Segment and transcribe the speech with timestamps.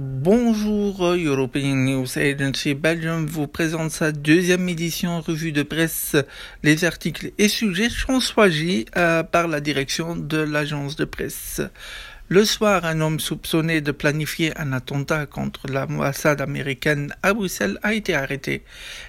[0.00, 6.14] Bonjour, European News Agency Belgium vous présente sa deuxième édition revue de presse.
[6.62, 11.62] Les articles et sujets sont choisis euh, par la direction de l'agence de presse.
[12.30, 17.94] Le soir, un homme soupçonné de planifier un attentat contre l'ambassade américaine à Bruxelles a
[17.94, 18.64] été arrêté.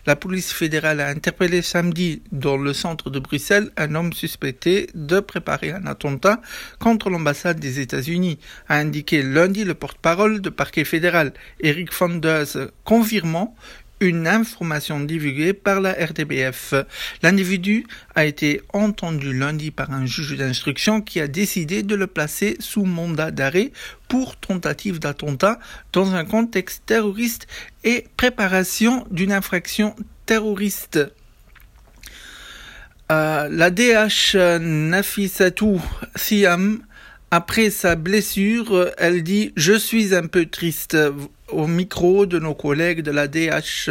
[0.05, 5.19] La police fédérale a interpellé samedi dans le centre de Bruxelles un homme suspecté de
[5.19, 6.39] préparer un attentat
[6.79, 8.39] contre l'ambassade des États-Unis,
[8.69, 13.53] a indiqué lundi le porte-parole de parquet fédéral, Eric Fanders, confirmant
[13.99, 16.73] une information divulguée par la RTBF.
[17.21, 17.85] L'individu
[18.15, 22.85] a été entendu lundi par un juge d'instruction qui a décidé de le placer sous
[22.85, 23.71] mandat d'arrêt
[24.07, 25.59] pour tentative d'attentat
[25.93, 27.47] dans un contexte terroriste
[27.83, 29.95] et préparation d'une infraction
[30.25, 30.99] terroriste.
[33.11, 35.81] Euh, la DH Nafisatou
[36.15, 36.83] Siam
[37.31, 40.97] après sa blessure, elle dit Je suis un peu triste
[41.51, 43.89] au micro de nos collègues de la DH.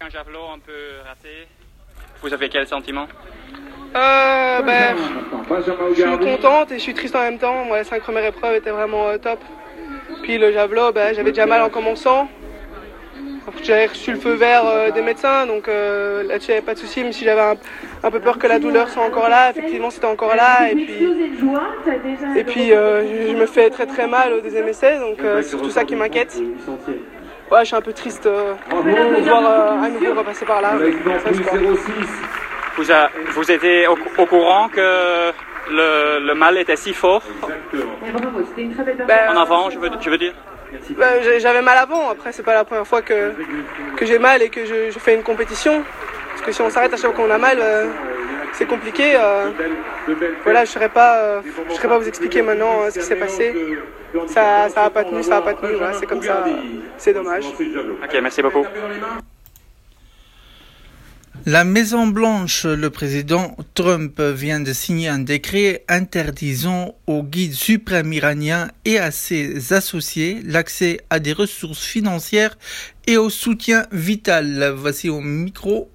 [0.00, 0.72] Un javelot un peu
[1.06, 1.46] raté,
[2.22, 3.06] vous avez quel sentiment?
[3.94, 4.96] Euh, ben,
[5.58, 7.64] Je suis contente et je suis triste en même temps.
[7.64, 9.38] Moi, les cinq premières épreuves étaient vraiment euh, top.
[10.22, 12.28] Puis le javelot, ben, j'avais déjà mal en commençant.
[13.62, 16.74] J'avais reçu le feu vert euh, des médecins, donc euh, là-dessus, il n'y avait pas
[16.74, 17.02] de souci.
[17.02, 17.56] Mais si j'avais
[18.02, 20.70] un, peu peur que la douleur soit encore là, effectivement, c'était encore là.
[20.70, 21.08] Et puis,
[22.36, 25.70] et puis euh, je me fais très très mal au deuxième essai, donc c'est surtout
[25.70, 26.36] ça qui m'inquiète.
[27.50, 30.72] Ouais, je suis un peu triste de voir à nouveau repasser par là.
[32.76, 32.84] Vous,
[33.34, 35.30] vous étiez au, courant que
[35.72, 37.22] le, mal était si fort
[39.08, 40.34] ben, En avant, je veux, je veux dire
[40.96, 43.32] bah, j'avais mal avant, après c'est pas la première fois que,
[43.96, 45.82] que j'ai mal et que je, fais une compétition.
[46.30, 47.88] Parce que si on s'arrête à chaque fois qu'on a mal, euh,
[48.52, 49.14] c'est compliqué.
[49.16, 49.50] Euh.
[50.44, 53.54] voilà, je ne saurais pas, euh, je pas vous expliquer maintenant ce qui s'est passé.
[54.26, 56.44] Ça n'a pas tenu, ça n'a pas tenu, c'est comme ça,
[56.96, 57.44] c'est dommage.
[57.46, 58.64] Ok, merci beaucoup.
[61.44, 68.12] La Maison Blanche, le président Trump vient de signer un décret interdisant au guide suprême
[68.12, 72.56] iranien et à ses associés l'accès à des ressources financières
[73.08, 74.72] et au soutien vital.
[74.76, 75.90] Voici au micro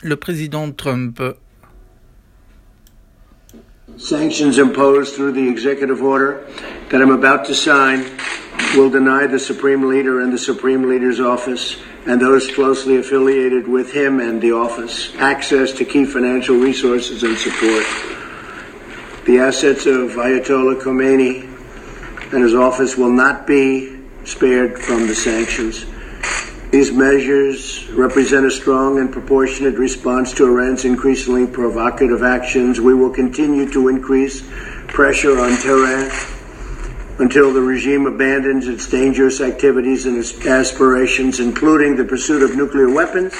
[0.00, 1.22] le président Trump.
[3.98, 6.38] Sanctions imposed through the executive order
[6.88, 8.04] that I'm about to sign
[8.74, 13.92] will deny the Supreme Leader and the Supreme Leader's office and those closely affiliated with
[13.92, 17.84] him and the office access to key financial resources and support.
[19.26, 25.84] The assets of Ayatollah Khomeini and his office will not be spared from the sanctions.
[26.70, 32.80] These measures represent a strong and proportionate response to Iran's increasingly provocative actions.
[32.80, 34.42] We will continue to increase
[34.88, 36.10] pressure on Tehran
[37.18, 42.90] until the regime abandons its dangerous activities and its aspirations, including the pursuit of nuclear
[42.90, 43.34] weapons,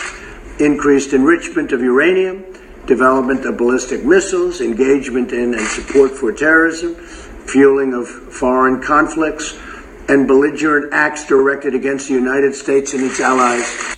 [0.59, 2.45] increased enrichment of uranium,
[2.87, 6.95] development of ballistic missiles, engagement in and support for terrorism,
[7.47, 9.59] fueling of foreign conflicts,
[10.09, 13.92] and belligerent acts directed against the United States and its allies